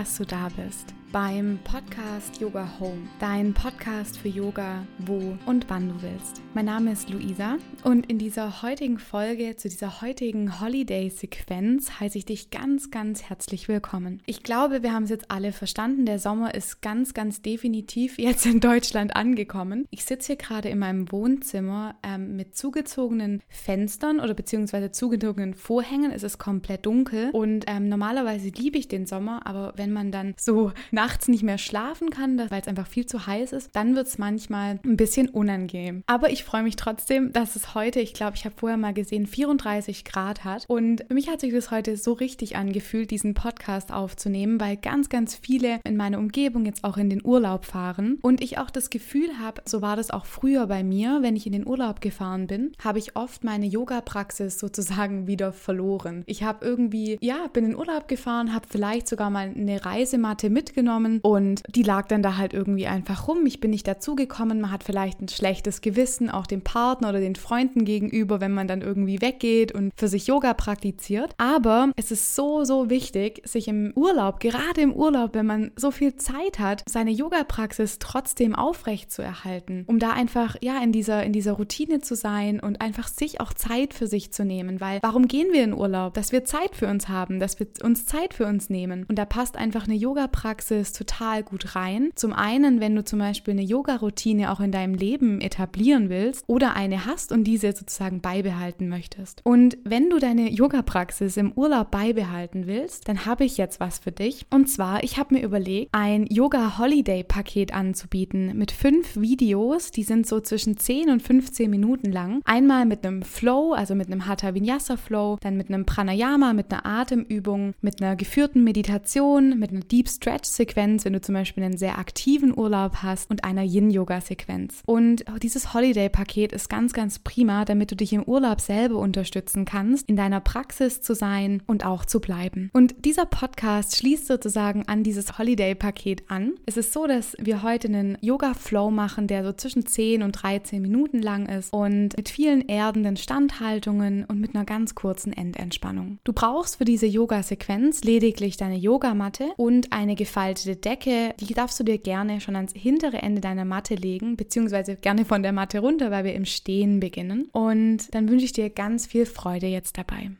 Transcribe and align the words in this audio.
Dass 0.00 0.16
du 0.16 0.24
da 0.24 0.48
bist 0.56 0.94
beim 1.12 1.58
Podcast 1.64 2.40
Yoga 2.40 2.68
Home, 2.78 3.08
dein 3.18 3.52
Podcast 3.52 4.16
für 4.16 4.28
Yoga, 4.28 4.86
wo 4.98 5.36
und 5.44 5.68
wann 5.68 5.88
du 5.88 6.02
willst. 6.02 6.40
Mein 6.54 6.66
Name 6.66 6.92
ist 6.92 7.10
Luisa 7.10 7.56
und 7.82 8.08
in 8.08 8.18
dieser 8.18 8.62
heutigen 8.62 8.98
Folge, 8.98 9.56
zu 9.56 9.68
dieser 9.68 10.02
heutigen 10.02 10.60
Holiday-Sequenz, 10.60 11.98
heiße 11.98 12.18
ich 12.18 12.26
dich 12.26 12.50
ganz, 12.50 12.90
ganz 12.92 13.24
herzlich 13.24 13.66
willkommen. 13.66 14.22
Ich 14.26 14.44
glaube, 14.44 14.84
wir 14.84 14.92
haben 14.92 15.04
es 15.04 15.10
jetzt 15.10 15.30
alle 15.30 15.52
verstanden. 15.52 16.06
Der 16.06 16.20
Sommer 16.20 16.54
ist 16.54 16.80
ganz, 16.80 17.12
ganz 17.12 17.42
definitiv 17.42 18.18
jetzt 18.18 18.46
in 18.46 18.60
Deutschland 18.60 19.16
angekommen. 19.16 19.86
Ich 19.90 20.04
sitze 20.04 20.28
hier 20.28 20.36
gerade 20.36 20.68
in 20.68 20.78
meinem 20.78 21.10
Wohnzimmer 21.10 21.96
ähm, 22.04 22.36
mit 22.36 22.56
zugezogenen 22.56 23.42
Fenstern 23.48 24.20
oder 24.20 24.34
beziehungsweise 24.34 24.92
zugezogenen 24.92 25.54
Vorhängen. 25.54 26.12
Es 26.12 26.22
ist 26.22 26.38
komplett 26.38 26.86
dunkel 26.86 27.30
und 27.32 27.64
ähm, 27.66 27.88
normalerweise 27.88 28.50
liebe 28.50 28.78
ich 28.78 28.86
den 28.86 29.06
Sommer, 29.06 29.46
aber 29.46 29.72
wenn 29.76 29.92
man 29.92 30.12
dann 30.12 30.34
so 30.38 30.72
nachts 31.00 31.28
nicht 31.28 31.42
mehr 31.42 31.56
schlafen 31.56 32.10
kann, 32.10 32.36
weil 32.50 32.60
es 32.60 32.68
einfach 32.68 32.86
viel 32.86 33.06
zu 33.06 33.26
heiß 33.26 33.54
ist, 33.54 33.74
dann 33.74 33.96
wird 33.96 34.06
es 34.06 34.18
manchmal 34.18 34.80
ein 34.84 34.98
bisschen 34.98 35.30
unangenehm. 35.30 36.02
Aber 36.06 36.30
ich 36.30 36.44
freue 36.44 36.62
mich 36.62 36.76
trotzdem, 36.76 37.32
dass 37.32 37.56
es 37.56 37.74
heute, 37.74 38.00
ich 38.00 38.12
glaube, 38.12 38.36
ich 38.36 38.44
habe 38.44 38.54
vorher 38.58 38.76
mal 38.76 38.92
gesehen, 38.92 39.26
34 39.26 40.04
Grad 40.04 40.44
hat. 40.44 40.66
Und 40.68 41.02
für 41.08 41.14
mich 41.14 41.30
hat 41.30 41.40
sich 41.40 41.54
das 41.54 41.70
heute 41.70 41.96
so 41.96 42.12
richtig 42.12 42.56
angefühlt, 42.56 43.10
diesen 43.10 43.32
Podcast 43.32 43.92
aufzunehmen, 43.92 44.60
weil 44.60 44.76
ganz, 44.76 45.08
ganz 45.08 45.34
viele 45.36 45.80
in 45.84 45.96
meiner 45.96 46.18
Umgebung 46.18 46.66
jetzt 46.66 46.84
auch 46.84 46.98
in 46.98 47.08
den 47.08 47.24
Urlaub 47.24 47.64
fahren. 47.64 48.18
Und 48.20 48.42
ich 48.42 48.58
auch 48.58 48.68
das 48.68 48.90
Gefühl 48.90 49.38
habe, 49.38 49.62
so 49.64 49.80
war 49.80 49.96
das 49.96 50.10
auch 50.10 50.26
früher 50.26 50.66
bei 50.66 50.84
mir, 50.84 51.20
wenn 51.22 51.34
ich 51.34 51.46
in 51.46 51.52
den 51.52 51.66
Urlaub 51.66 52.02
gefahren 52.02 52.46
bin, 52.46 52.72
habe 52.84 52.98
ich 52.98 53.16
oft 53.16 53.42
meine 53.42 53.64
Yoga-Praxis 53.64 54.58
sozusagen 54.58 55.26
wieder 55.26 55.54
verloren. 55.54 56.24
Ich 56.26 56.42
habe 56.42 56.62
irgendwie, 56.62 57.16
ja, 57.22 57.46
bin 57.46 57.64
in 57.64 57.70
den 57.70 57.78
Urlaub 57.78 58.06
gefahren, 58.06 58.52
habe 58.52 58.66
vielleicht 58.68 59.08
sogar 59.08 59.30
mal 59.30 59.48
eine 59.48 59.82
Reisematte 59.82 60.50
mitgenommen 60.50 60.89
mitgenommen 60.90 61.20
und 61.22 61.62
die 61.68 61.82
lag 61.82 62.06
dann 62.08 62.22
da 62.22 62.36
halt 62.36 62.52
irgendwie 62.52 62.86
einfach 62.86 63.28
rum. 63.28 63.46
Ich 63.46 63.60
bin 63.60 63.70
nicht 63.70 63.86
dazugekommen. 63.86 64.60
Man 64.60 64.70
hat 64.70 64.84
vielleicht 64.84 65.20
ein 65.20 65.28
schlechtes 65.28 65.80
Gewissen 65.80 66.30
auch 66.30 66.46
dem 66.46 66.62
Partner 66.62 67.10
oder 67.10 67.20
den 67.20 67.36
Freunden 67.36 67.84
gegenüber, 67.84 68.40
wenn 68.40 68.52
man 68.52 68.68
dann 68.68 68.82
irgendwie 68.82 69.20
weggeht 69.20 69.72
und 69.72 69.92
für 69.96 70.08
sich 70.08 70.26
Yoga 70.26 70.54
praktiziert. 70.54 71.34
Aber 71.38 71.90
es 71.96 72.10
ist 72.10 72.34
so, 72.34 72.64
so 72.64 72.90
wichtig, 72.90 73.42
sich 73.44 73.68
im 73.68 73.92
Urlaub, 73.94 74.40
gerade 74.40 74.80
im 74.80 74.92
Urlaub, 74.92 75.34
wenn 75.34 75.46
man 75.46 75.70
so 75.76 75.90
viel 75.90 76.16
Zeit 76.16 76.58
hat, 76.58 76.82
seine 76.88 77.10
Yoga-Praxis 77.10 77.98
trotzdem 77.98 78.54
aufrecht 78.54 79.10
zu 79.12 79.22
erhalten, 79.22 79.84
um 79.86 79.98
da 79.98 80.12
einfach, 80.12 80.56
ja, 80.60 80.82
in 80.82 80.92
dieser, 80.92 81.22
in 81.24 81.32
dieser 81.32 81.52
Routine 81.52 82.00
zu 82.00 82.14
sein 82.14 82.60
und 82.60 82.80
einfach 82.80 83.08
sich 83.08 83.40
auch 83.40 83.52
Zeit 83.52 83.94
für 83.94 84.06
sich 84.06 84.32
zu 84.32 84.44
nehmen. 84.44 84.80
Weil 84.80 84.98
warum 85.02 85.28
gehen 85.28 85.48
wir 85.52 85.64
in 85.64 85.74
Urlaub? 85.74 86.14
Dass 86.14 86.32
wir 86.32 86.44
Zeit 86.44 86.74
für 86.74 86.88
uns 86.88 87.08
haben, 87.08 87.40
dass 87.40 87.58
wir 87.60 87.66
uns 87.82 88.06
Zeit 88.06 88.34
für 88.34 88.46
uns 88.46 88.70
nehmen. 88.70 89.04
Und 89.08 89.18
da 89.18 89.24
passt 89.24 89.56
einfach 89.56 89.84
eine 89.84 89.94
Yoga-Praxis 89.94 90.79
es 90.80 90.92
total 90.92 91.42
gut 91.42 91.76
rein. 91.76 92.10
Zum 92.14 92.32
einen, 92.32 92.80
wenn 92.80 92.94
du 92.94 93.04
zum 93.04 93.18
Beispiel 93.18 93.52
eine 93.52 93.62
Yoga-Routine 93.62 94.52
auch 94.52 94.60
in 94.60 94.72
deinem 94.72 94.94
Leben 94.94 95.40
etablieren 95.40 96.08
willst 96.08 96.44
oder 96.46 96.74
eine 96.74 97.06
hast 97.06 97.32
und 97.32 97.44
diese 97.44 97.72
sozusagen 97.72 98.20
beibehalten 98.20 98.88
möchtest. 98.88 99.40
Und 99.44 99.78
wenn 99.84 100.10
du 100.10 100.18
deine 100.18 100.50
Yoga-Praxis 100.50 101.36
im 101.36 101.52
Urlaub 101.52 101.90
beibehalten 101.90 102.66
willst, 102.66 103.08
dann 103.08 103.26
habe 103.26 103.44
ich 103.44 103.56
jetzt 103.56 103.80
was 103.80 103.98
für 103.98 104.12
dich. 104.12 104.46
Und 104.50 104.68
zwar, 104.68 105.04
ich 105.04 105.18
habe 105.18 105.34
mir 105.34 105.42
überlegt, 105.42 105.90
ein 105.92 106.26
Yoga-Holiday-Paket 106.26 107.74
anzubieten 107.74 108.56
mit 108.56 108.72
fünf 108.72 109.16
Videos, 109.16 109.90
die 109.90 110.02
sind 110.02 110.26
so 110.26 110.40
zwischen 110.40 110.76
10 110.76 111.10
und 111.10 111.22
15 111.22 111.70
Minuten 111.70 112.12
lang. 112.12 112.40
Einmal 112.44 112.86
mit 112.86 113.04
einem 113.04 113.22
Flow, 113.22 113.72
also 113.72 113.94
mit 113.94 114.06
einem 114.06 114.26
Hatha 114.26 114.54
Vinyasa 114.54 114.96
Flow, 114.96 115.38
dann 115.40 115.56
mit 115.56 115.68
einem 115.68 115.86
Pranayama, 115.86 116.52
mit 116.52 116.72
einer 116.72 116.86
Atemübung, 116.86 117.74
mit 117.80 118.02
einer 118.02 118.16
geführten 118.16 118.64
Meditation, 118.64 119.58
mit 119.58 119.70
einer 119.70 119.80
Deep 119.80 120.08
Stretch 120.08 120.48
Sequenz, 120.48 120.69
wenn 121.04 121.12
du 121.12 121.20
zum 121.20 121.34
Beispiel 121.34 121.64
einen 121.64 121.76
sehr 121.76 121.98
aktiven 121.98 122.56
Urlaub 122.56 122.96
hast 122.96 123.30
und 123.30 123.44
einer 123.44 123.62
Yin-Yoga-Sequenz. 123.62 124.82
Und 124.86 125.24
dieses 125.42 125.74
Holiday-Paket 125.74 126.52
ist 126.52 126.68
ganz, 126.68 126.92
ganz 126.92 127.18
prima, 127.18 127.64
damit 127.64 127.90
du 127.90 127.96
dich 127.96 128.12
im 128.12 128.22
Urlaub 128.22 128.60
selber 128.60 128.96
unterstützen 128.96 129.64
kannst, 129.64 130.08
in 130.08 130.16
deiner 130.16 130.40
Praxis 130.40 131.00
zu 131.00 131.14
sein 131.14 131.62
und 131.66 131.84
auch 131.84 132.04
zu 132.04 132.20
bleiben. 132.20 132.70
Und 132.72 133.04
dieser 133.04 133.26
Podcast 133.26 133.96
schließt 133.96 134.26
sozusagen 134.26 134.86
an 134.86 135.02
dieses 135.02 135.38
Holiday-Paket 135.38 136.30
an. 136.30 136.52
Es 136.66 136.76
ist 136.76 136.92
so, 136.92 137.06
dass 137.06 137.36
wir 137.38 137.62
heute 137.62 137.88
einen 137.88 138.18
Yoga-Flow 138.20 138.90
machen, 138.90 139.26
der 139.26 139.44
so 139.44 139.52
zwischen 139.52 139.86
10 139.86 140.22
und 140.22 140.32
13 140.32 140.80
Minuten 140.82 141.22
lang 141.22 141.46
ist 141.46 141.72
und 141.72 142.16
mit 142.16 142.28
vielen 142.28 142.68
erdenden 142.68 143.16
Standhaltungen 143.16 144.24
und 144.24 144.40
mit 144.40 144.54
einer 144.54 144.64
ganz 144.64 144.94
kurzen 144.94 145.32
Endentspannung. 145.32 146.18
Du 146.24 146.32
brauchst 146.32 146.76
für 146.76 146.84
diese 146.84 147.06
Yoga-Sequenz 147.06 148.04
lediglich 148.04 148.56
deine 148.56 148.76
Yogamatte 148.76 149.48
und 149.56 149.92
eine 149.92 150.14
gefaltete 150.14 150.59
gefaltete 150.64 150.76
Decke, 150.76 151.34
die 151.40 151.54
darfst 151.54 151.78
du 151.80 151.84
dir 151.84 151.98
gerne 151.98 152.40
schon 152.40 152.56
ans 152.56 152.72
hintere 152.74 153.18
Ende 153.18 153.40
deiner 153.40 153.64
Matte 153.64 153.94
legen, 153.94 154.36
beziehungsweise 154.36 154.96
gerne 154.96 155.24
von 155.24 155.42
der 155.42 155.52
Matte 155.52 155.80
runter, 155.80 156.10
weil 156.10 156.24
wir 156.24 156.34
im 156.34 156.44
Stehen 156.44 157.00
beginnen. 157.00 157.48
Und 157.52 158.14
dann 158.14 158.28
wünsche 158.28 158.44
ich 158.44 158.52
dir 158.52 158.70
ganz 158.70 159.06
viel 159.06 159.26
Freude 159.26 159.66
jetzt 159.66 159.98
dabei. 159.98 160.30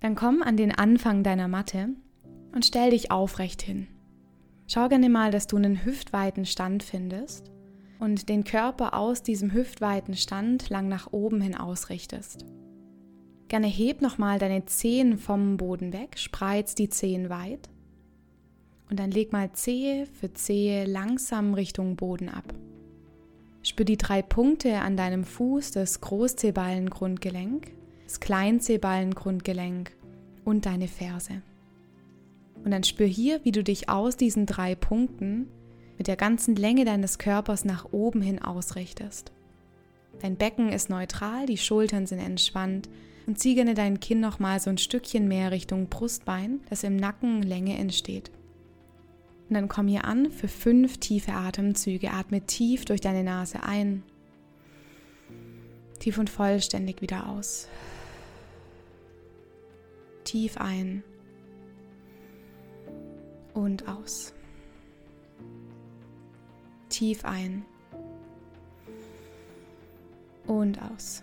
Dann 0.00 0.14
komm 0.14 0.42
an 0.42 0.56
den 0.56 0.72
Anfang 0.72 1.22
deiner 1.22 1.48
Matte 1.48 1.90
und 2.54 2.66
stell 2.66 2.90
dich 2.90 3.10
aufrecht 3.10 3.62
hin. 3.62 3.86
Schau 4.66 4.88
gerne 4.88 5.08
mal, 5.08 5.30
dass 5.30 5.46
du 5.46 5.56
einen 5.56 5.84
hüftweiten 5.84 6.46
Stand 6.46 6.82
findest 6.82 7.50
und 7.98 8.28
den 8.28 8.44
Körper 8.44 8.94
aus 8.94 9.22
diesem 9.22 9.52
hüftweiten 9.52 10.14
Stand 10.14 10.70
lang 10.70 10.88
nach 10.88 11.12
oben 11.12 11.40
hin 11.40 11.56
ausrichtest. 11.56 12.44
Gerne 13.48 13.66
heb 13.66 14.00
nochmal 14.00 14.38
deine 14.38 14.64
Zehen 14.64 15.18
vom 15.18 15.56
Boden 15.56 15.92
weg, 15.92 16.18
spreiz 16.18 16.74
die 16.74 16.88
Zehen 16.88 17.28
weit 17.28 17.68
und 18.90 18.98
dann 18.98 19.10
leg 19.10 19.32
mal 19.32 19.52
Zehe 19.52 20.06
für 20.06 20.32
Zehe 20.32 20.84
langsam 20.84 21.54
Richtung 21.54 21.96
Boden 21.96 22.28
ab. 22.28 22.54
Spür 23.62 23.84
die 23.84 23.96
drei 23.96 24.22
Punkte 24.22 24.80
an 24.80 24.96
deinem 24.96 25.24
Fuß, 25.24 25.70
das 25.70 26.00
Großzehballengrundgelenk, 26.00 27.72
das 28.04 28.20
Kleinzehballengrundgelenk 28.20 29.92
und 30.44 30.66
deine 30.66 30.88
Ferse. 30.88 31.42
Und 32.64 32.70
dann 32.70 32.84
spür 32.84 33.06
hier, 33.06 33.40
wie 33.44 33.52
du 33.52 33.62
dich 33.62 33.88
aus 33.88 34.16
diesen 34.16 34.46
drei 34.46 34.74
Punkten 34.74 35.48
mit 35.98 36.08
der 36.08 36.16
ganzen 36.16 36.56
Länge 36.56 36.84
deines 36.84 37.18
Körpers 37.18 37.64
nach 37.64 37.92
oben 37.92 38.22
hin 38.22 38.40
ausrichtest. 38.40 39.32
Dein 40.20 40.36
Becken 40.36 40.68
ist 40.70 40.90
neutral, 40.90 41.46
die 41.46 41.56
Schultern 41.58 42.06
sind 42.06 42.18
entspannt 42.18 42.88
und 43.26 43.38
zieh 43.38 43.54
gerne 43.54 43.74
dein 43.74 44.00
Kinn 44.00 44.20
nochmal 44.20 44.60
so 44.60 44.70
ein 44.70 44.78
Stückchen 44.78 45.28
mehr 45.28 45.50
Richtung 45.50 45.88
Brustbein, 45.88 46.60
dass 46.68 46.84
im 46.84 46.96
Nacken 46.96 47.42
Länge 47.42 47.76
entsteht. 47.76 48.30
Und 49.52 49.56
dann 49.56 49.68
komm 49.68 49.86
hier 49.86 50.06
an 50.06 50.30
für 50.30 50.48
fünf 50.48 50.96
tiefe 50.96 51.34
Atemzüge. 51.34 52.12
Atme 52.12 52.40
tief 52.40 52.86
durch 52.86 53.02
deine 53.02 53.22
Nase 53.22 53.62
ein. 53.62 54.02
Tief 55.98 56.16
und 56.16 56.30
vollständig 56.30 57.02
wieder 57.02 57.28
aus. 57.28 57.68
Tief 60.24 60.56
ein 60.56 61.04
und 63.52 63.86
aus. 63.88 64.32
Tief 66.88 67.22
ein 67.26 67.66
und 70.46 70.80
aus. 70.80 71.22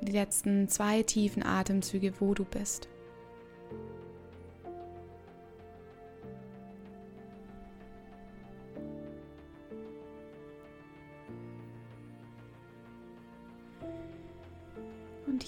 Die 0.00 0.12
letzten 0.12 0.66
zwei 0.70 1.02
tiefen 1.02 1.42
Atemzüge, 1.42 2.14
wo 2.20 2.32
du 2.32 2.46
bist. 2.46 2.89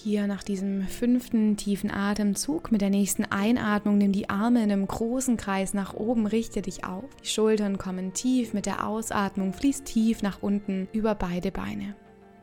Hier 0.03 0.27
nach 0.27 0.43
diesem 0.43 0.83
fünften 0.83 1.57
tiefen 1.57 1.91
Atemzug 1.91 2.73
mit 2.73 2.81
der 2.81 2.91
nächsten 2.91 3.25
Einatmung 3.25 3.99
nimm 3.99 4.11
die 4.11 4.29
Arme 4.29 4.63
in 4.63 4.73
einem 4.73 4.87
großen 4.87 5.37
Kreis 5.37 5.75
nach 5.75 5.95
oben, 5.95 6.27
richte 6.27 6.61
dich 6.61 6.85
auf. 6.85 7.05
Die 7.23 7.29
Schultern 7.29 7.79
kommen 7.79 8.13
tief, 8.13 8.53
mit 8.53 8.67
der 8.67 8.87
Ausatmung 8.87 9.53
fließt 9.53 9.85
tief 9.85 10.23
nach 10.23 10.43
unten 10.43 10.89
über 10.93 11.15
beide 11.15 11.53
Beine. 11.53 11.95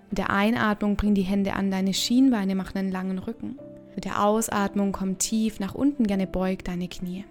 Mit 0.09 0.17
der 0.17 0.29
Einatmung 0.29 0.95
bring 0.95 1.13
die 1.13 1.23
Hände 1.23 1.53
an 1.53 1.69
deine 1.69 1.93
Schienbeine, 1.93 2.55
mach 2.55 2.73
einen 2.73 2.91
langen 2.91 3.19
Rücken. 3.19 3.59
Mit 3.93 4.05
der 4.05 4.23
Ausatmung 4.23 4.93
komm 4.93 5.17
tief 5.17 5.59
nach 5.59 5.75
unten, 5.75 6.07
gerne 6.07 6.27
beug 6.27 6.63
deine 6.63 6.87
Knie. 6.87 7.25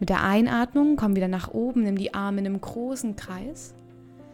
Mit 0.00 0.08
der 0.08 0.24
Einatmung 0.24 0.96
komm 0.96 1.14
wieder 1.14 1.28
nach 1.28 1.48
oben, 1.48 1.84
nimm 1.84 1.96
die 1.96 2.12
Arme 2.12 2.40
in 2.40 2.46
einem 2.46 2.60
großen 2.60 3.14
Kreis. 3.14 3.74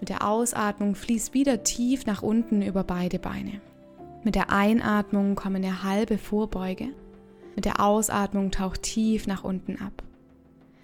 Mit 0.00 0.08
der 0.08 0.26
Ausatmung 0.26 0.94
fließt 0.94 1.34
wieder 1.34 1.62
tief 1.62 2.06
nach 2.06 2.22
unten 2.22 2.62
über 2.62 2.84
beide 2.84 3.18
Beine. 3.18 3.60
Mit 4.26 4.34
der 4.34 4.50
Einatmung 4.50 5.36
komm 5.36 5.54
in 5.54 5.64
eine 5.64 5.84
halbe 5.84 6.18
Vorbeuge. 6.18 6.88
Mit 7.54 7.64
der 7.64 7.78
Ausatmung 7.78 8.50
tauch 8.50 8.76
tief 8.76 9.28
nach 9.28 9.44
unten 9.44 9.76
ab. 9.76 10.02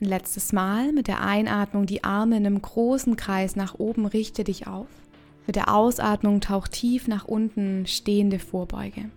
Ein 0.01 0.07
letztes 0.07 0.53
Mal 0.53 0.93
mit 0.93 1.09
der 1.09 1.23
Einatmung 1.23 1.85
die 1.87 2.05
Arme 2.05 2.37
in 2.37 2.47
einem 2.47 2.63
großen 2.63 3.17
Kreis 3.17 3.57
nach 3.57 3.81
oben, 3.81 4.07
richte 4.07 4.45
dich 4.45 4.69
auf. 4.69 4.87
Mit 5.45 5.57
der 5.57 5.75
Ausatmung 5.75 6.41
tauch 6.41 6.69
tief 6.69 7.09
nach 7.09 7.25
unten, 7.25 7.85
stehende 7.89 8.39
Vorbeuge. 8.39 9.11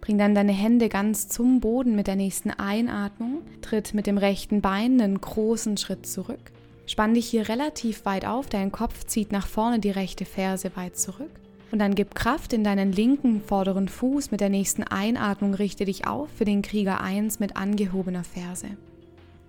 Bring 0.00 0.18
dann 0.18 0.34
deine 0.34 0.50
Hände 0.50 0.88
ganz 0.88 1.28
zum 1.28 1.60
Boden 1.60 1.94
mit 1.94 2.08
der 2.08 2.16
nächsten 2.16 2.50
Einatmung. 2.50 3.42
Tritt 3.62 3.94
mit 3.94 4.08
dem 4.08 4.18
rechten 4.18 4.60
Bein 4.60 5.00
einen 5.00 5.20
großen 5.20 5.76
Schritt 5.76 6.04
zurück. 6.04 6.50
Spann 6.86 7.14
dich 7.14 7.28
hier 7.28 7.48
relativ 7.48 8.06
weit 8.06 8.26
auf, 8.26 8.48
dein 8.48 8.72
Kopf 8.72 9.04
zieht 9.04 9.30
nach 9.30 9.46
vorne 9.46 9.78
die 9.78 9.92
rechte 9.92 10.24
Ferse 10.24 10.72
weit 10.74 10.96
zurück. 10.96 11.30
Und 11.72 11.80
dann 11.80 11.94
gib 11.94 12.14
Kraft 12.14 12.52
in 12.52 12.62
deinen 12.62 12.92
linken 12.92 13.40
vorderen 13.40 13.88
Fuß. 13.88 14.30
Mit 14.30 14.40
der 14.40 14.48
nächsten 14.48 14.84
Einatmung 14.84 15.54
richte 15.54 15.84
dich 15.84 16.06
auf 16.06 16.28
für 16.30 16.44
den 16.44 16.62
Krieger 16.62 17.00
1 17.00 17.40
mit 17.40 17.56
angehobener 17.56 18.24
Ferse. 18.24 18.68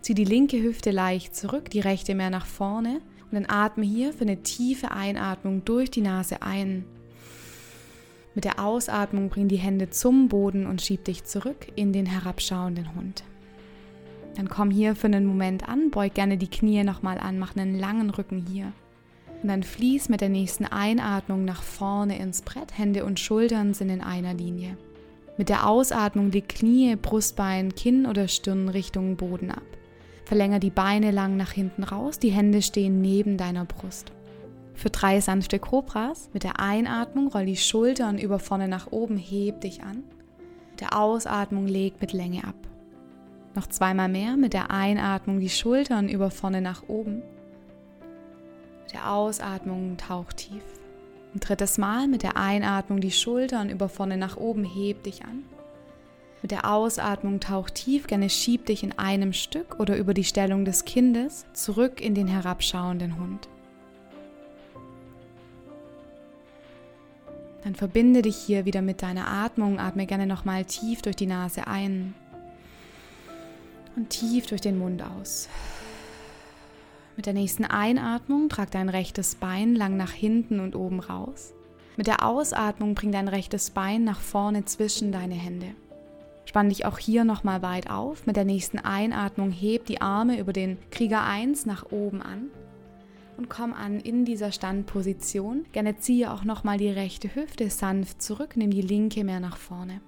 Zieh 0.02 0.14
die 0.14 0.24
linke 0.24 0.62
Hüfte 0.62 0.92
leicht 0.92 1.36
zurück, 1.36 1.70
die 1.70 1.80
rechte 1.80 2.16
mehr 2.16 2.30
nach 2.30 2.46
vorne. 2.46 3.02
Und 3.30 3.34
dann 3.34 3.46
atme 3.48 3.86
hier 3.86 4.14
für 4.14 4.22
eine 4.22 4.42
tiefe 4.42 4.92
Einatmung 4.92 5.66
durch 5.66 5.92
die 5.92 6.02
Nase 6.02 6.42
ein. 6.42 6.86
Mit 8.34 8.46
der 8.46 8.64
Ausatmung 8.64 9.30
bring 9.30 9.48
die 9.48 9.58
Hände 9.58 9.90
zum 9.90 10.30
Boden 10.30 10.66
und 10.66 10.82
schieb 10.82 11.04
dich 11.06 11.26
zurück 11.26 11.68
in 11.76 11.92
den 11.92 12.06
herabschauenden 12.06 12.96
Hund. 12.96 13.24
Dann 14.36 14.48
komm 14.48 14.70
hier 14.70 14.96
für 14.96 15.08
einen 15.08 15.26
Moment 15.26 15.68
an, 15.68 15.90
beug 15.90 16.14
gerne 16.14 16.38
die 16.38 16.50
Knie 16.50 16.84
nochmal 16.84 17.18
an, 17.18 17.40
mach 17.40 17.56
einen 17.56 17.78
langen 17.78 18.12
Rücken 18.12 18.46
hier. 18.46 18.72
Und 19.42 19.50
dann 19.50 19.64
fließ 19.64 20.10
mit 20.10 20.22
der 20.22 20.30
nächsten 20.30 20.66
Einatmung 20.66 21.46
nach 21.46 21.62
vorne 21.62 22.18
ins 22.18 22.42
Brett. 22.42 22.78
Hände 22.78 23.06
und 23.06 23.20
Schultern 23.20 23.74
sind 23.74 23.90
in 23.90 24.02
einer 24.02 24.34
Linie. 24.34 24.78
Mit 25.38 25.50
der 25.50 25.68
Ausatmung 25.68 26.32
die 26.32 26.42
Knie, 26.42 26.96
Brustbein, 26.96 27.76
Kinn 27.76 28.08
oder 28.08 28.28
Stirn 28.28 28.70
Richtung 28.70 29.16
Boden 29.16 29.52
ab. 29.52 29.62
Verlänger 30.26 30.60
die 30.60 30.72
Beine 30.72 31.12
lang 31.12 31.38
nach 31.38 31.52
hinten 31.52 31.84
raus, 31.84 32.20
die 32.20 32.32
Hände 32.32 32.62
stehen 32.62 33.00
neben 33.02 33.38
deiner 33.38 33.66
Brust. 33.66 34.12
Für 34.74 34.90
drei 34.90 35.22
sanfte 35.22 35.58
Kobras 35.58 36.30
mit 36.34 36.44
der 36.44 36.60
Einatmung 36.60 37.30
roll 37.30 37.46
die 37.46 37.58
Schultern 37.58 38.18
über 38.18 38.38
vorne 38.38 38.68
nach 38.68 38.92
oben, 38.92 39.18
heb 39.18 39.62
dich 39.62 39.84
an. 39.84 40.04
Mit 40.72 40.82
der 40.82 41.00
Ausatmung 41.00 41.66
leg 41.66 42.02
mit 42.02 42.14
Länge 42.14 42.44
ab. 42.44 42.56
Noch 43.56 43.68
zweimal 43.68 44.10
mehr 44.10 44.38
mit 44.38 44.54
der 44.54 44.70
Einatmung 44.70 45.40
die 45.40 45.50
Schultern 45.50 46.10
über 46.10 46.30
vorne 46.30 46.62
nach 46.62 46.84
oben. 46.88 47.24
Mit 48.88 48.94
der 48.94 49.12
Ausatmung 49.12 49.98
tauch 49.98 50.32
tief. 50.32 50.64
Ein 51.36 51.42
drittes 51.42 51.78
Mal 51.78 52.08
mit 52.08 52.24
der 52.24 52.38
Einatmung 52.38 53.02
die 53.02 53.12
Schultern 53.12 53.70
über 53.70 53.90
vorne 53.90 54.16
nach 54.16 54.38
oben, 54.38 54.64
heb 54.64 55.04
dich 55.04 55.26
an. 55.26 55.44
Mit 56.42 56.52
der 56.52 56.72
Ausatmung 56.72 57.42
tauch 57.42 57.70
tief, 57.70 58.08
gerne 58.08 58.30
schieb 58.30 58.66
dich 58.66 58.84
in 58.84 58.98
einem 58.98 59.34
Stück 59.34 59.78
oder 59.82 59.98
über 59.98 60.14
die 60.14 60.24
Stellung 60.24 60.64
des 60.64 60.86
Kindes 60.86 61.46
zurück 61.52 62.00
in 62.00 62.16
den 62.16 62.28
herabschauenden 62.28 63.20
Hund. 63.20 63.50
Dann 67.66 67.76
verbinde 67.76 68.22
dich 68.22 68.38
hier 68.38 68.64
wieder 68.64 68.82
mit 68.82 69.02
deiner 69.02 69.28
Atmung, 69.28 69.82
atme 69.82 70.06
gerne 70.06 70.28
nochmal 70.28 70.64
tief 70.64 71.02
durch 71.02 71.18
die 71.18 71.28
Nase 71.28 71.68
ein 71.68 72.16
und 73.98 74.12
tief 74.12 74.48
durch 74.48 74.62
den 74.62 74.80
Mund 74.80 75.04
aus. 75.04 75.50
Mit 77.18 77.26
der 77.26 77.34
nächsten 77.34 77.66
Einatmung 77.66 78.48
trag 78.48 78.70
dein 78.70 78.90
rechtes 78.90 79.34
Bein 79.34 79.74
lang 79.74 79.98
nach 79.98 80.12
hinten 80.12 80.60
und 80.60 80.76
oben 80.76 81.00
raus. 81.00 81.54
Mit 81.98 82.06
der 82.06 82.24
Ausatmung 82.24 82.94
bring 82.94 83.12
dein 83.12 83.28
rechtes 83.28 83.72
Bein 83.72 84.04
nach 84.04 84.20
vorne 84.20 84.66
zwischen 84.66 85.12
deine 85.12 85.34
Hände. 85.34 85.74
Spann 86.46 86.70
dich 86.70 86.86
auch 86.86 87.00
hier 87.00 87.24
nochmal 87.24 87.64
weit 87.64 87.90
auf. 87.90 88.28
Mit 88.28 88.36
der 88.36 88.46
nächsten 88.46 88.78
Einatmung 88.78 89.50
heb 89.50 89.88
die 89.88 90.00
Arme 90.00 90.40
über 90.40 90.54
den 90.54 90.78
Krieger 90.92 91.24
1 91.24 91.66
nach 91.66 91.92
oben 91.92 92.22
an 92.22 92.52
und 93.36 93.50
komm 93.50 93.74
an 93.74 94.00
in 94.00 94.24
dieser 94.24 94.52
Standposition. 94.52 95.66
Gerne 95.72 95.98
ziehe 95.98 96.32
auch 96.32 96.44
nochmal 96.44 96.78
die 96.78 96.90
rechte 96.90 97.34
Hüfte 97.34 97.72
sanft 97.72 98.22
zurück, 98.22 98.56
nimm 98.56 98.70
die 98.70 98.82
linke 98.84 99.24
mehr 99.24 99.40
nach 99.40 99.58
vorne. 99.58 100.02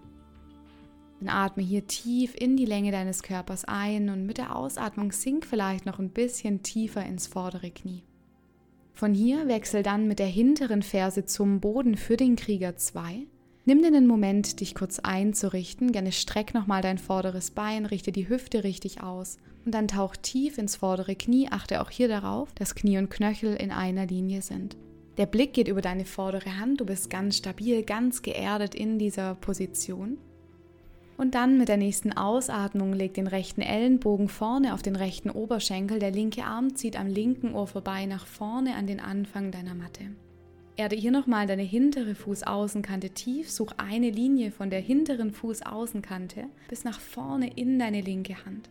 Dann 1.20 1.30
atme 1.30 1.64
hier 1.64 1.86
tief 1.86 2.34
in 2.36 2.56
die 2.56 2.66
Länge 2.66 2.92
deines 2.92 3.24
Körpers 3.24 3.66
ein 3.66 4.10
und 4.10 4.26
mit 4.26 4.38
der 4.38 4.56
Ausatmung 4.56 5.12
sink 5.12 5.46
vielleicht 5.46 5.86
noch 5.86 6.00
ein 6.00 6.12
bisschen 6.12 6.64
tiefer 6.64 7.06
ins 7.06 7.28
vordere 7.28 7.72
Knie. 7.72 8.04
Von 8.94 9.14
hier 9.14 9.48
wechsel 9.48 9.84
dann 9.84 10.08
mit 10.08 10.20
der 10.20 10.28
hinteren 10.28 10.82
Ferse 10.82 11.26
zum 11.26 11.60
Boden 11.60 11.96
für 11.96 12.18
den 12.18 12.36
Krieger 12.36 12.76
2. 12.76 13.28
Nimm 13.66 13.82
dir 13.82 13.88
einen 13.88 14.08
Moment, 14.08 14.62
dich 14.62 14.76
kurz 14.76 15.00
einzurichten. 15.00 15.92
Gerne 15.92 16.12
streck 16.12 16.54
nochmal 16.54 16.82
dein 16.82 16.98
vorderes 16.98 17.52
Bein, 17.52 17.86
richte 17.86 18.12
die 18.12 18.28
Hüfte 18.28 18.64
richtig 18.64 19.04
aus 19.04 19.38
und 19.66 19.76
dann 19.76 19.88
tauch 19.88 20.16
tief 20.16 20.58
ins 20.58 20.78
vordere 20.78 21.16
Knie. 21.16 21.50
Achte 21.52 21.82
auch 21.82 21.92
hier 21.92 22.08
darauf, 22.08 22.52
dass 22.54 22.76
Knie 22.76 22.98
und 22.98 23.10
Knöchel 23.10 23.56
in 23.56 23.72
einer 23.72 24.06
Linie 24.06 24.42
sind. 24.42 24.76
Der 25.18 25.26
Blick 25.26 25.54
geht 25.54 25.68
über 25.68 25.82
deine 25.82 26.06
vordere 26.06 26.58
Hand. 26.58 26.80
Du 26.82 26.86
bist 26.86 27.10
ganz 27.10 27.38
stabil, 27.38 27.84
ganz 27.84 28.22
geerdet 28.22 28.74
in 28.74 28.98
dieser 28.98 29.36
Position. 29.36 30.18
Und 31.20 31.36
dann 31.36 31.58
mit 31.58 31.68
der 31.68 31.76
nächsten 31.76 32.14
Ausatmung 32.16 32.94
leg 32.94 33.14
den 33.14 33.28
rechten 33.28 33.60
Ellenbogen 33.60 34.30
vorne 34.30 34.74
auf 34.74 34.82
den 34.82 34.96
rechten 34.96 35.30
Oberschenkel. 35.30 36.00
Der 36.00 36.12
linke 36.12 36.46
Arm 36.46 36.78
zieht 36.78 36.98
am 36.98 37.08
linken 37.08 37.54
Ohr 37.54 37.68
vorbei 37.68 38.06
nach 38.06 38.26
vorne 38.26 38.76
an 38.76 38.88
den 38.88 39.02
Anfang 39.02 39.52
deiner 39.52 39.76
Matte. 39.76 40.04
Erde 40.78 40.96
hier 40.96 41.12
nochmal 41.12 41.46
deine 41.46 41.64
hintere 41.64 42.16
Fußaußenkante 42.16 43.10
tief. 43.10 43.52
Such 43.52 43.74
eine 43.76 44.12
Linie 44.12 44.50
von 44.52 44.70
der 44.70 44.80
hinteren 44.80 45.32
Fußaußenkante 45.32 46.46
bis 46.70 46.86
nach 46.86 47.02
vorne 47.02 47.52
in 47.54 47.78
deine 47.78 48.00
linke 48.00 48.46
Hand. 48.46 48.70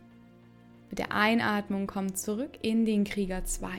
Mit 0.89 0.97
der 0.97 1.11
Einatmung 1.11 1.85
komm 1.85 2.15
zurück 2.15 2.57
in 2.63 2.83
den 2.83 3.03
Krieger 3.03 3.45
2. 3.45 3.69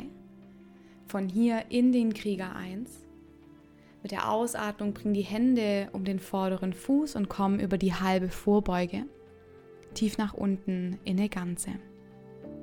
Von 1.08 1.28
hier 1.28 1.64
in 1.70 1.90
den 1.90 2.14
Krieger 2.14 2.54
1 2.54 3.09
mit 4.02 4.12
der 4.12 4.30
Ausatmung 4.30 4.94
bring 4.94 5.12
die 5.12 5.22
Hände 5.22 5.88
um 5.92 6.04
den 6.04 6.18
vorderen 6.18 6.72
Fuß 6.72 7.16
und 7.16 7.28
komm 7.28 7.58
über 7.58 7.78
die 7.78 7.94
halbe 7.94 8.28
Vorbeuge 8.28 9.04
tief 9.94 10.18
nach 10.18 10.34
unten 10.34 10.98
in 11.04 11.18
eine 11.18 11.28
Ganze. 11.28 11.70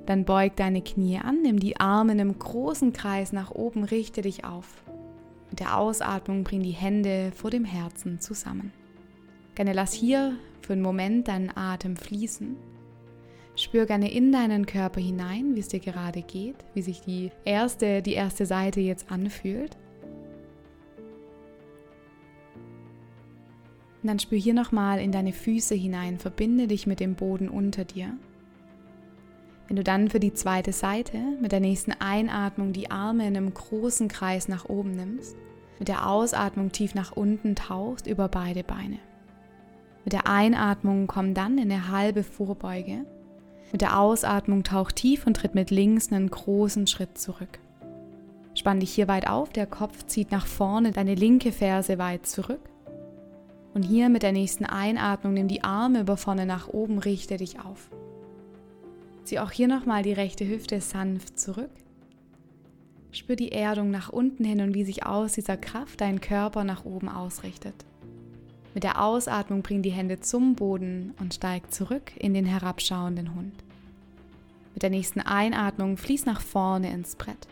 Dann 0.06 0.24
beug 0.24 0.56
deine 0.56 0.82
Knie 0.82 1.18
an, 1.18 1.42
nimm 1.42 1.60
die 1.60 1.78
Arme 1.78 2.12
in 2.12 2.20
einem 2.20 2.38
großen 2.38 2.92
Kreis 2.92 3.32
nach 3.32 3.50
oben, 3.50 3.84
richte 3.84 4.22
dich 4.22 4.44
auf. 4.44 4.82
Mit 5.50 5.60
der 5.60 5.76
Ausatmung 5.76 6.44
bring 6.44 6.62
die 6.62 6.70
Hände 6.70 7.30
vor 7.34 7.50
dem 7.50 7.64
Herzen 7.64 8.20
zusammen. 8.20 8.72
Gerne 9.54 9.72
lass 9.72 9.92
hier 9.92 10.36
für 10.62 10.72
einen 10.72 10.82
Moment 10.82 11.28
deinen 11.28 11.54
Atem 11.54 11.96
fließen. 11.96 12.56
Spür 13.56 13.86
gerne 13.86 14.10
in 14.12 14.30
deinen 14.30 14.66
Körper 14.66 15.00
hinein, 15.00 15.56
wie 15.56 15.60
es 15.60 15.68
dir 15.68 15.80
gerade 15.80 16.22
geht, 16.22 16.56
wie 16.74 16.82
sich 16.82 17.00
die 17.00 17.32
erste, 17.44 18.02
die 18.02 18.12
erste 18.12 18.46
Seite 18.46 18.80
jetzt 18.80 19.10
anfühlt. 19.10 19.76
Und 24.02 24.08
dann 24.08 24.18
spür 24.18 24.38
hier 24.38 24.54
nochmal 24.54 25.00
in 25.00 25.10
deine 25.10 25.32
Füße 25.32 25.74
hinein, 25.74 26.18
verbinde 26.18 26.68
dich 26.68 26.86
mit 26.86 27.00
dem 27.00 27.14
Boden 27.14 27.48
unter 27.48 27.84
dir. 27.84 28.12
Wenn 29.66 29.76
du 29.76 29.82
dann 29.82 30.08
für 30.08 30.20
die 30.20 30.32
zweite 30.32 30.72
Seite 30.72 31.18
mit 31.40 31.52
der 31.52 31.60
nächsten 31.60 31.92
Einatmung 31.92 32.72
die 32.72 32.90
Arme 32.90 33.26
in 33.26 33.36
einem 33.36 33.52
großen 33.52 34.08
Kreis 34.08 34.48
nach 34.48 34.66
oben 34.68 34.92
nimmst, 34.92 35.36
mit 35.78 35.88
der 35.88 36.08
Ausatmung 36.08 36.72
tief 36.72 36.94
nach 36.94 37.12
unten 37.12 37.54
tauchst 37.54 38.06
über 38.06 38.28
beide 38.28 38.64
Beine. 38.64 38.98
Mit 40.04 40.12
der 40.12 40.26
Einatmung 40.26 41.06
komm 41.06 41.34
dann 41.34 41.58
in 41.58 41.70
eine 41.70 41.90
halbe 41.90 42.22
Vorbeuge. 42.22 43.04
Mit 43.72 43.82
der 43.82 43.98
Ausatmung 43.98 44.62
tauch 44.62 44.90
tief 44.90 45.26
und 45.26 45.36
tritt 45.36 45.54
mit 45.54 45.70
links 45.70 46.10
einen 46.10 46.30
großen 46.30 46.86
Schritt 46.86 47.18
zurück. 47.18 47.58
Spann 48.54 48.80
dich 48.80 48.90
hier 48.90 49.06
weit 49.06 49.28
auf, 49.28 49.50
der 49.50 49.66
Kopf 49.66 50.06
zieht 50.06 50.30
nach 50.30 50.46
vorne, 50.46 50.92
deine 50.92 51.14
linke 51.14 51.52
Ferse 51.52 51.98
weit 51.98 52.26
zurück 52.26 52.60
und 53.74 53.82
hier 53.82 54.08
mit 54.08 54.22
der 54.22 54.32
nächsten 54.32 54.64
Einatmung 54.64 55.34
nimm 55.34 55.48
die 55.48 55.62
Arme 55.62 56.00
über 56.00 56.16
vorne 56.16 56.46
nach 56.46 56.68
oben, 56.68 56.98
richte 56.98 57.36
dich 57.36 57.60
auf. 57.60 57.88
Zieh 59.24 59.38
auch 59.38 59.50
hier 59.50 59.68
nochmal 59.68 60.02
die 60.02 60.12
rechte 60.12 60.48
Hüfte 60.48 60.80
sanft 60.80 61.38
zurück. 61.38 61.70
Spür 63.10 63.36
die 63.36 63.52
Erdung 63.52 63.90
nach 63.90 64.08
unten 64.08 64.44
hin 64.44 64.60
und 64.60 64.74
wie 64.74 64.84
sich 64.84 65.06
aus 65.06 65.32
dieser 65.32 65.56
Kraft 65.56 66.00
dein 66.00 66.20
Körper 66.20 66.64
nach 66.64 66.84
oben 66.84 67.08
ausrichtet. 67.08 67.74
Mit 68.74 68.84
der 68.84 69.02
Ausatmung 69.02 69.62
bring 69.62 69.82
die 69.82 69.90
Hände 69.90 70.20
zum 70.20 70.54
Boden 70.54 71.14
und 71.20 71.34
steig 71.34 71.72
zurück 71.72 72.12
in 72.18 72.34
den 72.34 72.46
herabschauenden 72.46 73.34
Hund. 73.34 73.54
Mit 74.74 74.82
der 74.82 74.90
nächsten 74.90 75.20
Einatmung 75.20 75.96
fließ 75.96 76.26
nach 76.26 76.40
vorne 76.40 76.92
ins 76.92 77.16
Brett. 77.16 77.48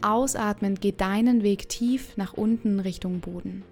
Ausatmend 0.00 0.80
geht 0.80 1.00
deinen 1.00 1.42
Weg 1.42 1.68
tief 1.68 2.16
nach 2.16 2.32
unten 2.34 2.80
Richtung 2.80 3.20
Boden 3.20 3.62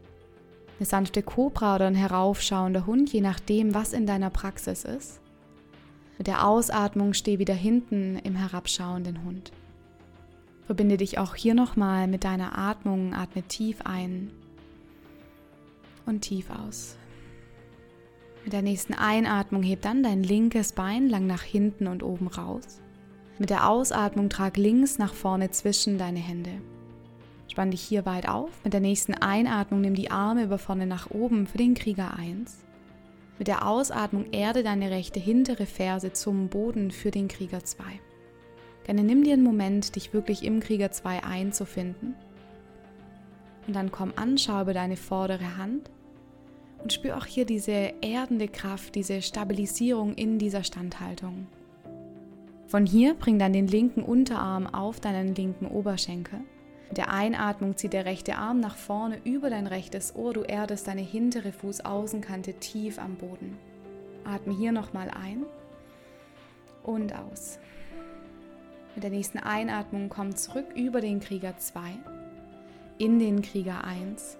eine 0.82 0.86
sanfte 0.88 1.22
Kobra 1.22 1.76
oder 1.76 1.86
ein 1.86 1.94
heraufschauender 1.94 2.86
Hund, 2.86 3.12
je 3.12 3.20
nachdem, 3.20 3.72
was 3.72 3.92
in 3.92 4.04
deiner 4.04 4.30
Praxis 4.30 4.82
ist. 4.82 5.20
Mit 6.18 6.26
der 6.26 6.44
Ausatmung 6.44 7.14
steh 7.14 7.38
wieder 7.38 7.54
hinten 7.54 8.18
im 8.18 8.34
herabschauenden 8.34 9.22
Hund. 9.22 9.52
Verbinde 10.66 10.96
dich 10.96 11.18
auch 11.18 11.36
hier 11.36 11.54
nochmal 11.54 12.08
mit 12.08 12.24
deiner 12.24 12.58
Atmung, 12.58 13.14
atme 13.14 13.44
tief 13.44 13.82
ein 13.84 14.32
und 16.04 16.22
tief 16.22 16.50
aus. 16.50 16.96
Mit 18.42 18.52
der 18.52 18.62
nächsten 18.62 18.94
Einatmung 18.94 19.62
heb 19.62 19.82
dann 19.82 20.02
dein 20.02 20.24
linkes 20.24 20.72
Bein 20.72 21.08
lang 21.08 21.28
nach 21.28 21.42
hinten 21.42 21.86
und 21.86 22.02
oben 22.02 22.26
raus. 22.26 22.80
Mit 23.38 23.50
der 23.50 23.68
Ausatmung 23.68 24.30
trag 24.30 24.56
links 24.56 24.98
nach 24.98 25.14
vorne 25.14 25.52
zwischen 25.52 25.96
deine 25.96 26.18
Hände. 26.18 26.60
Spann 27.48 27.70
dich 27.70 27.82
hier 27.82 28.06
weit 28.06 28.28
auf. 28.28 28.50
Mit 28.64 28.72
der 28.72 28.80
nächsten 28.80 29.14
Einatmung 29.14 29.80
nimm 29.80 29.94
die 29.94 30.10
Arme 30.10 30.44
über 30.44 30.58
vorne 30.58 30.86
nach 30.86 31.10
oben 31.10 31.46
für 31.46 31.58
den 31.58 31.74
Krieger 31.74 32.16
1. 32.16 32.58
Mit 33.38 33.48
der 33.48 33.66
Ausatmung 33.66 34.26
erde 34.32 34.62
deine 34.62 34.90
rechte 34.90 35.20
hintere 35.20 35.66
Ferse 35.66 36.12
zum 36.12 36.48
Boden 36.48 36.90
für 36.90 37.10
den 37.10 37.28
Krieger 37.28 37.64
2. 37.64 37.84
Gerne 38.84 39.02
nimm 39.02 39.24
dir 39.24 39.34
einen 39.34 39.42
Moment, 39.42 39.96
dich 39.96 40.12
wirklich 40.12 40.44
im 40.44 40.60
Krieger 40.60 40.90
2 40.90 41.24
einzufinden. 41.24 42.14
Und 43.66 43.76
dann 43.76 43.92
komm 43.92 44.12
an, 44.16 44.38
schau 44.38 44.62
über 44.62 44.74
deine 44.74 44.96
vordere 44.96 45.56
Hand 45.56 45.90
und 46.82 46.92
spür 46.92 47.16
auch 47.16 47.26
hier 47.26 47.44
diese 47.44 47.94
erdende 48.00 48.48
Kraft, 48.48 48.94
diese 48.94 49.22
Stabilisierung 49.22 50.14
in 50.14 50.38
dieser 50.38 50.64
Standhaltung. 50.64 51.46
Von 52.66 52.86
hier 52.86 53.14
bring 53.14 53.38
dann 53.38 53.52
den 53.52 53.68
linken 53.68 54.02
Unterarm 54.02 54.66
auf 54.66 54.98
deinen 54.98 55.34
linken 55.34 55.66
Oberschenkel. 55.66 56.40
Mit 56.92 56.98
der 56.98 57.10
Einatmung 57.10 57.78
zieht 57.78 57.94
der 57.94 58.04
rechte 58.04 58.36
Arm 58.36 58.60
nach 58.60 58.76
vorne 58.76 59.16
über 59.24 59.48
dein 59.48 59.66
rechtes 59.66 60.14
Ohr. 60.14 60.34
Du 60.34 60.42
erdest 60.42 60.86
deine 60.86 61.00
hintere 61.00 61.50
Fußaußenkante 61.50 62.52
tief 62.52 62.98
am 62.98 63.14
Boden. 63.14 63.56
Atme 64.24 64.54
hier 64.54 64.72
nochmal 64.72 65.08
ein 65.08 65.46
und 66.82 67.14
aus. 67.14 67.58
Mit 68.94 69.04
der 69.04 69.10
nächsten 69.10 69.38
Einatmung 69.38 70.10
komm 70.10 70.36
zurück 70.36 70.66
über 70.74 71.00
den 71.00 71.20
Krieger 71.20 71.56
2 71.56 71.80
in 72.98 73.18
den 73.18 73.40
Krieger 73.40 73.84
1 73.84 74.36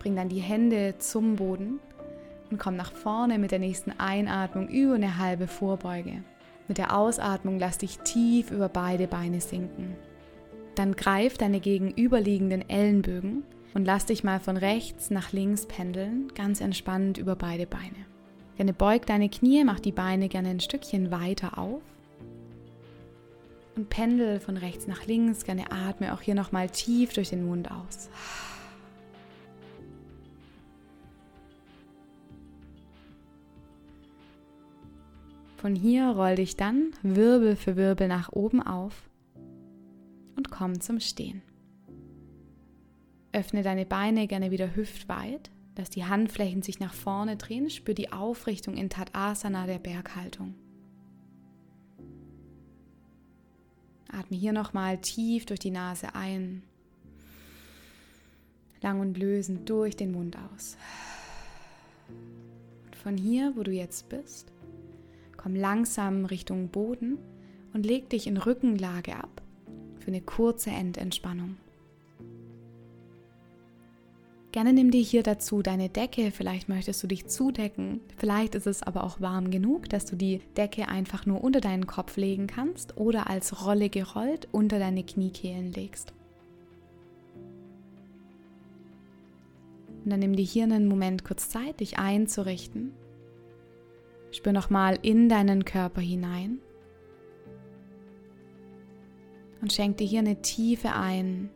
Bring 0.00 0.14
dann 0.14 0.28
die 0.28 0.40
Hände 0.40 0.96
zum 0.98 1.36
Boden 1.36 1.80
und 2.50 2.58
komm 2.58 2.76
nach 2.76 2.92
vorne 2.92 3.38
mit 3.38 3.52
der 3.52 3.58
nächsten 3.58 3.98
Einatmung 3.98 4.68
über 4.68 4.96
eine 4.96 5.16
halbe 5.16 5.46
Vorbeuge. 5.46 6.24
Mit 6.68 6.76
der 6.76 6.94
Ausatmung 6.94 7.58
lass 7.58 7.78
dich 7.78 8.00
tief 8.00 8.50
über 8.50 8.68
beide 8.68 9.06
Beine 9.06 9.40
sinken. 9.40 9.96
Dann 10.74 10.96
greif 10.96 11.36
deine 11.36 11.60
gegenüberliegenden 11.60 12.68
Ellenbögen 12.68 13.42
und 13.74 13.84
lass 13.84 14.06
dich 14.06 14.24
mal 14.24 14.40
von 14.40 14.56
rechts 14.56 15.10
nach 15.10 15.32
links 15.32 15.66
pendeln, 15.66 16.32
ganz 16.34 16.60
entspannt 16.60 17.18
über 17.18 17.36
beide 17.36 17.66
Beine. 17.66 18.06
Gerne 18.56 18.72
beug 18.72 19.06
deine 19.06 19.28
Knie, 19.28 19.64
mach 19.64 19.80
die 19.80 19.92
Beine 19.92 20.28
gerne 20.28 20.50
ein 20.50 20.60
Stückchen 20.60 21.10
weiter 21.10 21.58
auf 21.58 21.82
und 23.76 23.88
pendel 23.88 24.40
von 24.40 24.56
rechts 24.56 24.86
nach 24.86 25.06
links. 25.06 25.44
Gerne 25.44 25.72
atme 25.72 26.12
auch 26.12 26.20
hier 26.20 26.34
nochmal 26.34 26.68
tief 26.68 27.12
durch 27.14 27.30
den 27.30 27.46
Mund 27.46 27.70
aus. 27.70 28.10
Von 35.56 35.74
hier 35.74 36.08
roll 36.08 36.36
dich 36.36 36.56
dann 36.56 36.92
Wirbel 37.02 37.54
für 37.54 37.76
Wirbel 37.76 38.08
nach 38.08 38.32
oben 38.32 38.62
auf 38.62 39.09
und 40.36 40.50
komm 40.50 40.80
zum 40.80 41.00
Stehen. 41.00 41.42
Öffne 43.32 43.62
deine 43.62 43.86
Beine 43.86 44.26
gerne 44.26 44.50
wieder 44.50 44.74
hüftweit, 44.74 45.50
dass 45.74 45.90
die 45.90 46.04
Handflächen 46.04 46.62
sich 46.62 46.80
nach 46.80 46.94
vorne 46.94 47.36
drehen. 47.36 47.70
Spür 47.70 47.94
die 47.94 48.12
Aufrichtung 48.12 48.76
in 48.76 48.90
Tadasana 48.90 49.66
der 49.66 49.78
Berghaltung. 49.78 50.54
Atme 54.08 54.36
hier 54.36 54.52
nochmal 54.52 54.98
tief 54.98 55.46
durch 55.46 55.60
die 55.60 55.70
Nase 55.70 56.14
ein. 56.14 56.62
Lang 58.82 59.00
und 59.00 59.16
lösend 59.16 59.68
durch 59.70 59.96
den 59.96 60.10
Mund 60.10 60.36
aus. 60.52 60.76
Und 62.86 62.96
von 62.96 63.16
hier, 63.16 63.52
wo 63.54 63.62
du 63.62 63.70
jetzt 63.70 64.08
bist, 64.08 64.50
Komm 65.42 65.54
langsam 65.54 66.26
Richtung 66.26 66.68
Boden 66.68 67.16
und 67.72 67.86
leg 67.86 68.10
dich 68.10 68.26
in 68.26 68.36
Rückenlage 68.36 69.16
ab 69.16 69.40
für 70.00 70.08
eine 70.08 70.20
kurze 70.20 70.70
Endentspannung. 70.70 71.56
Gerne 74.52 74.72
nimm 74.72 74.90
dir 74.90 75.02
hier 75.02 75.22
dazu 75.22 75.62
deine 75.62 75.88
Decke, 75.88 76.32
vielleicht 76.32 76.68
möchtest 76.68 77.00
du 77.02 77.06
dich 77.06 77.28
zudecken, 77.28 78.00
vielleicht 78.16 78.56
ist 78.56 78.66
es 78.66 78.82
aber 78.82 79.04
auch 79.04 79.20
warm 79.20 79.52
genug, 79.52 79.88
dass 79.88 80.06
du 80.06 80.16
die 80.16 80.40
Decke 80.56 80.88
einfach 80.88 81.24
nur 81.24 81.44
unter 81.44 81.60
deinen 81.60 81.86
Kopf 81.86 82.16
legen 82.16 82.48
kannst 82.48 82.96
oder 82.96 83.30
als 83.30 83.64
Rolle 83.64 83.90
gerollt 83.90 84.48
unter 84.50 84.80
deine 84.80 85.04
Kniekehlen 85.04 85.72
legst. 85.72 86.12
Und 90.04 90.10
dann 90.10 90.18
nimm 90.18 90.34
dir 90.34 90.44
hier 90.44 90.64
einen 90.64 90.88
Moment 90.88 91.24
kurz 91.24 91.48
Zeit, 91.48 91.78
dich 91.78 91.98
einzurichten 91.98 92.92
Spür 94.32 94.52
nochmal 94.52 94.98
in 95.02 95.28
deinen 95.28 95.64
Körper 95.64 96.00
hinein 96.00 96.58
und 99.60 99.72
schenk 99.72 99.98
dir 99.98 100.06
hier 100.06 100.20
eine 100.20 100.40
tiefe 100.42 100.92
Ein- 100.92 101.50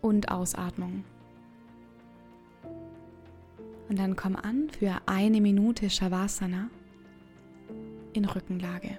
und 0.00 0.30
Ausatmung. 0.30 1.04
Und 3.88 3.98
dann 3.98 4.16
komm 4.16 4.36
an 4.36 4.70
für 4.70 4.96
eine 5.06 5.40
Minute 5.40 5.90
Shavasana 5.90 6.70
in 8.12 8.24
Rückenlage. 8.24 8.98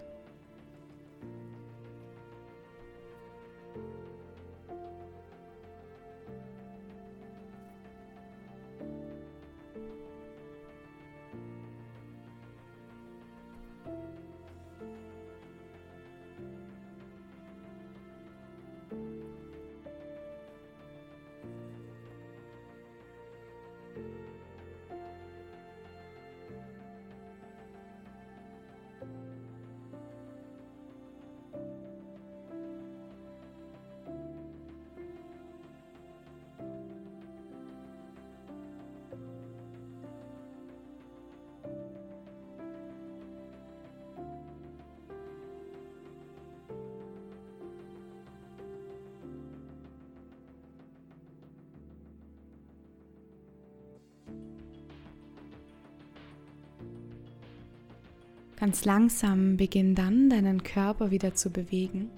Ganz 58.62 58.86
langsam 58.86 59.58
beginn 59.58 59.96
dann 59.96 60.30
deinen 60.30 60.62
Körper 60.62 61.10
wieder 61.10 61.34
zu 61.34 61.50
bewegen. 61.50 62.12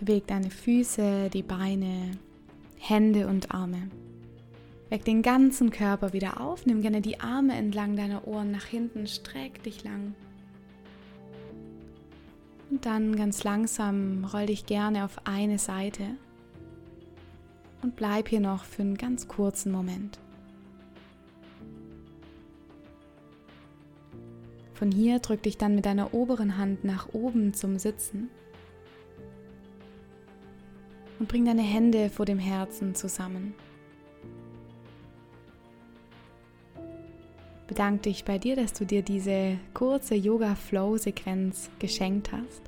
Beweg 0.00 0.26
deine 0.26 0.50
Füße, 0.50 1.30
die 1.32 1.44
Beine, 1.44 2.10
Hände 2.78 3.28
und 3.28 3.54
Arme. 3.54 3.88
Weck 4.90 5.04
den 5.04 5.22
ganzen 5.22 5.70
Körper 5.70 6.12
wieder 6.12 6.40
auf, 6.40 6.66
nimm 6.66 6.82
gerne 6.82 7.00
die 7.00 7.20
Arme 7.20 7.54
entlang 7.54 7.94
deiner 7.94 8.26
Ohren 8.26 8.50
nach 8.50 8.64
hinten, 8.64 9.06
streck 9.06 9.62
dich 9.62 9.84
lang. 9.84 10.16
Und 12.68 12.84
dann 12.84 13.14
ganz 13.14 13.44
langsam 13.44 14.24
roll 14.24 14.46
dich 14.46 14.66
gerne 14.66 15.04
auf 15.04 15.28
eine 15.28 15.60
Seite 15.60 16.02
und 17.82 17.94
bleib 17.94 18.28
hier 18.28 18.40
noch 18.40 18.64
für 18.64 18.82
einen 18.82 18.98
ganz 18.98 19.28
kurzen 19.28 19.70
Moment. 19.70 20.18
Von 24.82 24.90
hier 24.90 25.20
drück 25.20 25.44
dich 25.44 25.58
dann 25.58 25.76
mit 25.76 25.86
deiner 25.86 26.12
oberen 26.12 26.58
Hand 26.58 26.82
nach 26.82 27.10
oben 27.12 27.54
zum 27.54 27.78
Sitzen 27.78 28.30
und 31.20 31.28
bring 31.28 31.44
deine 31.44 31.62
Hände 31.62 32.10
vor 32.10 32.26
dem 32.26 32.40
Herzen 32.40 32.96
zusammen. 32.96 33.54
Bedank 37.68 38.02
dich 38.02 38.24
bei 38.24 38.38
dir, 38.38 38.56
dass 38.56 38.72
du 38.72 38.84
dir 38.84 39.02
diese 39.02 39.56
kurze 39.72 40.16
Yoga-Flow-Sequenz 40.16 41.70
geschenkt 41.78 42.32
hast, 42.32 42.62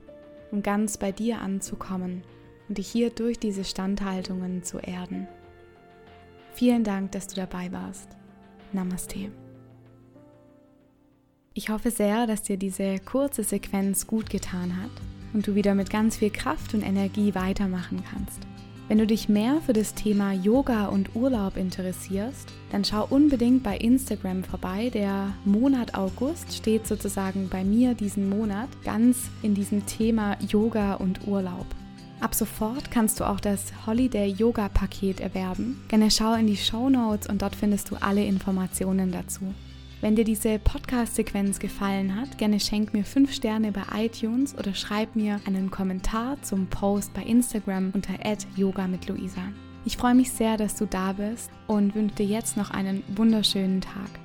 um 0.52 0.62
ganz 0.62 0.98
bei 0.98 1.10
dir 1.10 1.40
anzukommen 1.40 2.22
und 2.68 2.78
dich 2.78 2.86
hier 2.86 3.10
durch 3.10 3.40
diese 3.40 3.64
Standhaltungen 3.64 4.62
zu 4.62 4.78
erden. 4.78 5.26
Vielen 6.52 6.84
Dank, 6.84 7.10
dass 7.10 7.26
du 7.26 7.34
dabei 7.34 7.72
warst. 7.72 8.08
Namaste. 8.72 9.32
Ich 11.56 11.68
hoffe 11.68 11.92
sehr, 11.92 12.26
dass 12.26 12.42
dir 12.42 12.56
diese 12.56 12.98
kurze 12.98 13.44
Sequenz 13.44 14.08
gut 14.08 14.28
getan 14.28 14.76
hat 14.76 14.90
und 15.32 15.46
du 15.46 15.54
wieder 15.54 15.76
mit 15.76 15.88
ganz 15.88 16.16
viel 16.16 16.30
Kraft 16.30 16.74
und 16.74 16.82
Energie 16.82 17.36
weitermachen 17.36 18.02
kannst. 18.10 18.40
Wenn 18.88 18.98
du 18.98 19.06
dich 19.06 19.28
mehr 19.28 19.60
für 19.64 19.72
das 19.72 19.94
Thema 19.94 20.32
Yoga 20.32 20.86
und 20.86 21.14
Urlaub 21.14 21.56
interessierst, 21.56 22.52
dann 22.72 22.84
schau 22.84 23.06
unbedingt 23.08 23.62
bei 23.62 23.76
Instagram 23.76 24.42
vorbei. 24.42 24.90
Der 24.92 25.32
Monat 25.44 25.94
August 25.94 26.52
steht 26.52 26.88
sozusagen 26.88 27.48
bei 27.48 27.62
mir 27.62 27.94
diesen 27.94 28.28
Monat 28.28 28.68
ganz 28.82 29.30
in 29.42 29.54
diesem 29.54 29.86
Thema 29.86 30.36
Yoga 30.50 30.94
und 30.94 31.24
Urlaub. 31.28 31.66
Ab 32.18 32.34
sofort 32.34 32.90
kannst 32.90 33.20
du 33.20 33.24
auch 33.24 33.38
das 33.38 33.86
Holiday 33.86 34.26
Yoga 34.26 34.68
Paket 34.68 35.20
erwerben. 35.20 35.84
Gerne 35.86 36.10
schau 36.10 36.34
in 36.34 36.48
die 36.48 36.56
Show 36.56 36.90
Notes 36.90 37.28
und 37.28 37.42
dort 37.42 37.54
findest 37.54 37.92
du 37.92 37.96
alle 38.00 38.24
Informationen 38.24 39.12
dazu. 39.12 39.54
Wenn 40.04 40.16
dir 40.16 40.24
diese 40.24 40.58
Podcast-Sequenz 40.58 41.58
gefallen 41.58 42.14
hat, 42.14 42.36
gerne 42.36 42.60
schenk 42.60 42.92
mir 42.92 43.06
5 43.06 43.32
Sterne 43.32 43.72
bei 43.72 44.04
iTunes 44.04 44.54
oder 44.54 44.74
schreib 44.74 45.16
mir 45.16 45.40
einen 45.46 45.70
Kommentar 45.70 46.36
zum 46.42 46.66
Post 46.66 47.14
bei 47.14 47.22
Instagram 47.22 47.90
unter 47.94 48.12
yoga 48.54 48.86
mit 48.86 49.08
Luisa. 49.08 49.40
Ich 49.86 49.96
freue 49.96 50.14
mich 50.14 50.30
sehr, 50.30 50.58
dass 50.58 50.76
du 50.76 50.84
da 50.84 51.14
bist 51.14 51.50
und 51.68 51.94
wünsche 51.94 52.16
dir 52.16 52.26
jetzt 52.26 52.58
noch 52.58 52.70
einen 52.70 53.02
wunderschönen 53.16 53.80
Tag. 53.80 54.23